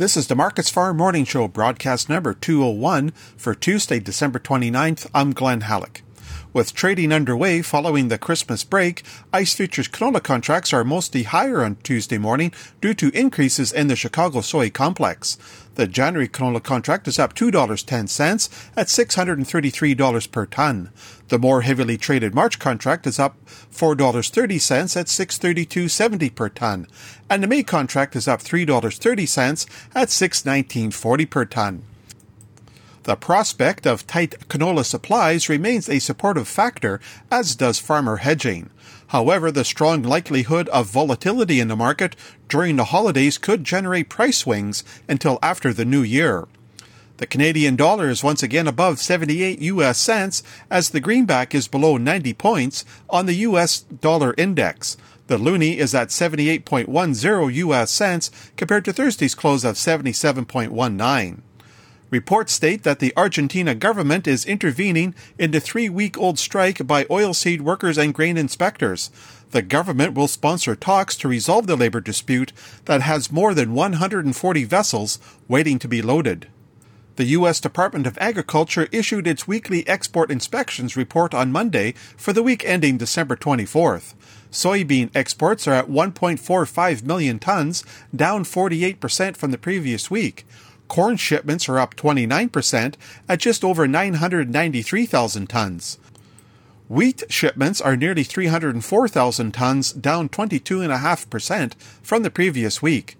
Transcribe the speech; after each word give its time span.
This 0.00 0.16
is 0.16 0.28
the 0.28 0.34
Markets 0.34 0.70
Farm 0.70 0.96
Morning 0.96 1.26
Show, 1.26 1.46
broadcast 1.46 2.08
number 2.08 2.32
201 2.32 3.10
for 3.36 3.54
Tuesday, 3.54 4.00
December 4.00 4.38
29th. 4.38 5.06
I'm 5.12 5.34
Glen 5.34 5.60
Hallick. 5.60 6.00
With 6.52 6.74
trading 6.74 7.12
underway 7.12 7.62
following 7.62 8.08
the 8.08 8.18
Christmas 8.18 8.64
break, 8.64 9.04
ICE 9.32 9.54
futures 9.54 9.88
canola 9.88 10.22
contracts 10.22 10.72
are 10.72 10.82
mostly 10.82 11.22
higher 11.22 11.62
on 11.62 11.76
Tuesday 11.82 12.18
morning 12.18 12.52
due 12.80 12.94
to 12.94 13.16
increases 13.16 13.72
in 13.72 13.86
the 13.86 13.94
Chicago 13.94 14.40
soy 14.40 14.68
complex. 14.68 15.38
The 15.76 15.86
January 15.86 16.28
canola 16.28 16.62
contract 16.62 17.06
is 17.06 17.18
up 17.18 17.34
$2.10 17.34 18.70
at 18.76 18.86
$633 18.88 20.32
per 20.32 20.46
ton. 20.46 20.90
The 21.28 21.38
more 21.38 21.62
heavily 21.62 21.96
traded 21.96 22.34
March 22.34 22.58
contract 22.58 23.06
is 23.06 23.20
up 23.20 23.36
$4.30 23.46 24.96
at 24.96 25.06
$632.70 25.06 26.34
per 26.34 26.48
ton, 26.48 26.86
and 27.30 27.42
the 27.42 27.46
May 27.46 27.62
contract 27.62 28.16
is 28.16 28.26
up 28.26 28.42
$3.30 28.42 29.66
at 29.94 30.08
$619.40 30.08 31.30
per 31.30 31.44
ton. 31.44 31.84
The 33.04 33.16
prospect 33.16 33.86
of 33.86 34.06
tight 34.06 34.48
canola 34.48 34.84
supplies 34.84 35.48
remains 35.48 35.88
a 35.88 36.00
supportive 36.00 36.46
factor, 36.46 37.00
as 37.30 37.56
does 37.56 37.78
farmer 37.78 38.18
hedging. 38.18 38.68
However, 39.08 39.50
the 39.50 39.64
strong 39.64 40.02
likelihood 40.02 40.68
of 40.68 40.90
volatility 40.90 41.60
in 41.60 41.68
the 41.68 41.76
market 41.76 42.14
during 42.48 42.76
the 42.76 42.84
holidays 42.84 43.38
could 43.38 43.64
generate 43.64 44.10
price 44.10 44.38
swings 44.38 44.84
until 45.08 45.38
after 45.42 45.72
the 45.72 45.86
new 45.86 46.02
year. 46.02 46.46
The 47.16 47.26
Canadian 47.26 47.76
dollar 47.76 48.08
is 48.08 48.22
once 48.22 48.42
again 48.42 48.68
above 48.68 48.98
78 48.98 49.60
US 49.60 49.98
cents 49.98 50.42
as 50.70 50.90
the 50.90 51.00
greenback 51.00 51.54
is 51.54 51.68
below 51.68 51.96
90 51.96 52.34
points 52.34 52.84
on 53.08 53.26
the 53.26 53.34
US 53.46 53.80
dollar 53.80 54.34
index. 54.36 54.96
The 55.26 55.38
loonie 55.38 55.76
is 55.76 55.94
at 55.94 56.08
78.10 56.08 57.54
US 57.54 57.90
cents 57.90 58.30
compared 58.56 58.84
to 58.84 58.92
Thursday's 58.92 59.34
close 59.34 59.64
of 59.64 59.76
77.19. 59.76 61.40
Reports 62.10 62.52
state 62.52 62.82
that 62.82 62.98
the 62.98 63.12
Argentina 63.16 63.72
government 63.72 64.26
is 64.26 64.44
intervening 64.44 65.14
in 65.38 65.52
the 65.52 65.60
three 65.60 65.88
week 65.88 66.18
old 66.18 66.40
strike 66.40 66.84
by 66.84 67.04
oilseed 67.04 67.60
workers 67.60 67.96
and 67.96 68.12
grain 68.12 68.36
inspectors. 68.36 69.12
The 69.52 69.62
government 69.62 70.14
will 70.14 70.26
sponsor 70.26 70.74
talks 70.74 71.14
to 71.16 71.28
resolve 71.28 71.68
the 71.68 71.76
labor 71.76 72.00
dispute 72.00 72.52
that 72.86 73.02
has 73.02 73.30
more 73.30 73.54
than 73.54 73.74
140 73.74 74.64
vessels 74.64 75.20
waiting 75.46 75.78
to 75.78 75.86
be 75.86 76.02
loaded. 76.02 76.48
The 77.14 77.26
U.S. 77.26 77.60
Department 77.60 78.06
of 78.06 78.18
Agriculture 78.18 78.88
issued 78.90 79.26
its 79.26 79.46
weekly 79.46 79.86
export 79.86 80.30
inspections 80.30 80.96
report 80.96 81.32
on 81.32 81.52
Monday 81.52 81.92
for 82.16 82.32
the 82.32 82.42
week 82.42 82.64
ending 82.64 82.96
December 82.96 83.36
24th. 83.36 84.14
Soybean 84.50 85.10
exports 85.14 85.68
are 85.68 85.74
at 85.74 85.88
1.45 85.88 87.04
million 87.04 87.38
tons, 87.38 87.84
down 88.14 88.42
48% 88.42 89.36
from 89.36 89.50
the 89.50 89.58
previous 89.58 90.10
week. 90.10 90.44
Corn 90.90 91.16
shipments 91.16 91.68
are 91.68 91.78
up 91.78 91.94
29% 91.94 92.94
at 93.28 93.38
just 93.38 93.62
over 93.62 93.86
993,000 93.86 95.46
tons. 95.46 95.98
Wheat 96.88 97.22
shipments 97.28 97.80
are 97.80 97.94
nearly 97.94 98.24
304,000 98.24 99.52
tons, 99.52 99.92
down 99.92 100.28
22.5% 100.28 101.74
from 102.02 102.24
the 102.24 102.30
previous 102.30 102.82
week. 102.82 103.16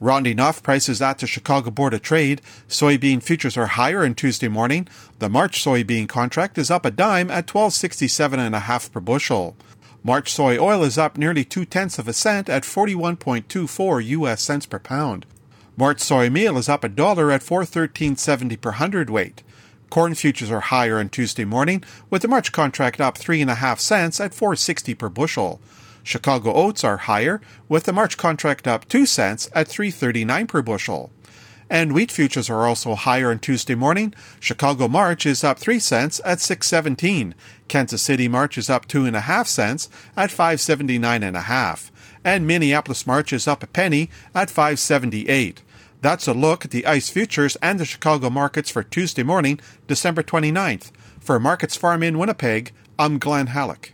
Rounding 0.00 0.40
off 0.40 0.64
prices 0.64 1.00
at 1.00 1.20
the 1.20 1.28
Chicago 1.28 1.70
Board 1.70 1.94
of 1.94 2.02
Trade, 2.02 2.42
soybean 2.68 3.22
futures 3.22 3.56
are 3.56 3.66
higher 3.66 4.04
on 4.04 4.16
Tuesday 4.16 4.48
morning. 4.48 4.88
The 5.20 5.28
March 5.28 5.62
soybean 5.62 6.08
contract 6.08 6.58
is 6.58 6.68
up 6.68 6.84
a 6.84 6.90
dime 6.90 7.30
at 7.30 7.46
1267.5 7.46 8.90
per 8.90 8.98
bushel. 8.98 9.54
March 10.02 10.32
soy 10.32 10.58
oil 10.58 10.82
is 10.82 10.98
up 10.98 11.16
nearly 11.16 11.44
two 11.44 11.64
tenths 11.64 12.00
of 12.00 12.08
a 12.08 12.12
cent 12.12 12.48
at 12.48 12.64
41.24 12.64 14.04
US 14.04 14.42
cents 14.42 14.66
per 14.66 14.80
pound. 14.80 15.26
March 15.76 16.00
soy 16.00 16.30
meal 16.30 16.56
is 16.56 16.68
up 16.68 16.84
a 16.84 16.88
dollar 16.88 17.32
at 17.32 17.42
413.70 17.42 18.60
per 18.60 18.72
hundredweight. 18.72 19.42
Corn 19.90 20.14
futures 20.14 20.50
are 20.50 20.60
higher 20.60 20.98
on 20.98 21.08
Tuesday 21.08 21.44
morning, 21.44 21.82
with 22.10 22.22
the 22.22 22.28
March 22.28 22.52
contract 22.52 23.00
up 23.00 23.18
three 23.18 23.42
and 23.42 23.50
a 23.50 23.56
half 23.56 23.80
cents 23.80 24.20
at 24.20 24.32
460 24.32 24.94
per 24.94 25.08
bushel. 25.08 25.60
Chicago 26.04 26.52
oats 26.52 26.84
are 26.84 26.98
higher, 26.98 27.40
with 27.68 27.84
the 27.84 27.92
March 27.92 28.16
contract 28.16 28.68
up 28.68 28.86
two 28.88 29.04
cents 29.04 29.50
at 29.52 29.66
339 29.66 30.46
per 30.46 30.62
bushel. 30.62 31.10
And 31.70 31.92
wheat 31.92 32.12
futures 32.12 32.50
are 32.50 32.66
also 32.66 32.94
higher 32.94 33.30
on 33.30 33.38
Tuesday 33.38 33.74
morning. 33.74 34.14
Chicago 34.38 34.88
March 34.88 35.26
is 35.26 35.42
up 35.42 35.58
three 35.58 35.78
cents 35.78 36.20
at 36.24 36.40
617. 36.40 37.34
Kansas 37.68 38.02
City 38.02 38.28
March 38.28 38.58
is 38.58 38.68
up 38.68 38.86
two 38.86 39.06
and 39.06 39.16
a 39.16 39.22
half 39.22 39.48
cents 39.48 39.88
at 40.16 40.30
579 40.30 41.22
and 41.22 41.36
a 41.36 41.42
half. 41.42 41.90
And 42.24 42.46
Minneapolis 42.46 43.06
March 43.06 43.32
is 43.32 43.48
up 43.48 43.62
a 43.62 43.66
penny 43.66 44.10
at 44.34 44.50
578. 44.50 45.62
That's 46.00 46.28
a 46.28 46.34
look 46.34 46.66
at 46.66 46.70
the 46.70 46.84
ICE 46.84 47.08
futures 47.08 47.56
and 47.62 47.80
the 47.80 47.86
Chicago 47.86 48.28
markets 48.28 48.70
for 48.70 48.82
Tuesday 48.82 49.22
morning, 49.22 49.58
December 49.86 50.22
29th. 50.22 50.90
For 51.18 51.40
Markets 51.40 51.76
Farm 51.76 52.02
in 52.02 52.18
Winnipeg, 52.18 52.72
I'm 52.98 53.18
Glen 53.18 53.46
Hallick. 53.46 53.93